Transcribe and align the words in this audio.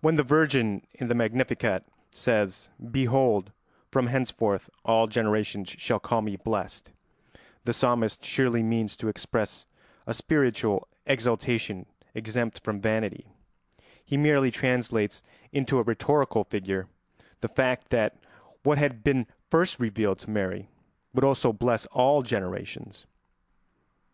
When 0.00 0.14
the 0.14 0.22
Virgin 0.22 0.86
in 0.94 1.08
the 1.08 1.14
Magnificat 1.14 1.84
says, 2.10 2.70
"Behold, 2.90 3.52
from 3.90 4.06
henceforth 4.06 4.70
all 4.86 5.06
generations 5.06 5.68
shall 5.68 6.00
call 6.00 6.22
me 6.22 6.36
blessed," 6.36 6.92
the 7.66 7.74
psalmist 7.74 8.24
surely 8.24 8.62
means 8.62 8.96
to 8.96 9.08
express 9.08 9.66
a 10.06 10.14
spiritual 10.14 10.88
exaltation 11.04 11.84
exempt 12.14 12.64
from 12.64 12.80
vanity; 12.80 13.26
he 14.02 14.16
merely 14.16 14.50
translates 14.50 15.22
into 15.52 15.78
a 15.78 15.82
rhetorical 15.82 16.44
figure 16.44 16.88
the 17.42 17.48
fact 17.48 17.90
that 17.90 18.16
what 18.62 18.78
had 18.78 19.04
been 19.04 19.26
first 19.50 19.78
revealed 19.78 20.20
to 20.20 20.30
Mary 20.30 20.70
would 21.12 21.22
also 21.22 21.52
bless 21.52 21.84
all 21.92 22.22
generations. 22.22 23.04